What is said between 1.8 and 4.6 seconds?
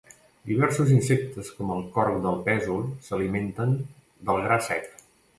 corc del pèsol s'alimenten del gra